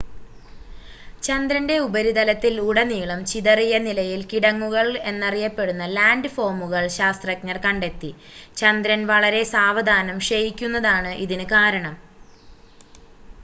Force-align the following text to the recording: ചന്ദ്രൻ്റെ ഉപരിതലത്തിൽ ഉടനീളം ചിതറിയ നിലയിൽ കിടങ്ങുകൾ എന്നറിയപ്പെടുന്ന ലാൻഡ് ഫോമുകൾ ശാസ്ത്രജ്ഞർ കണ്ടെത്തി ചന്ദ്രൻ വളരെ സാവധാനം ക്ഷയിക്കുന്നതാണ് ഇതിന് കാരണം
ചന്ദ്രൻ്റെ 1.23 1.75
ഉപരിതലത്തിൽ 1.81 2.55
ഉടനീളം 2.63 3.19
ചിതറിയ 3.31 3.73
നിലയിൽ 3.79 4.21
കിടങ്ങുകൾ 4.27 4.87
എന്നറിയപ്പെടുന്ന 5.03 5.85
ലാൻഡ് 5.93 6.33
ഫോമുകൾ 6.35 6.85
ശാസ്ത്രജ്ഞർ 6.97 7.59
കണ്ടെത്തി 7.65 8.11
ചന്ദ്രൻ 8.57 9.03
വളരെ 9.07 9.43
സാവധാനം 9.53 10.19
ക്ഷയിക്കുന്നതാണ് 10.23 11.13
ഇതിന് 11.25 11.47
കാരണം 11.53 11.95